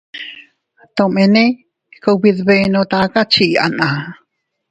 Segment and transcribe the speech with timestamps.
[0.95, 1.43] Tomene
[2.03, 3.99] kubidbenno taka chii anaa.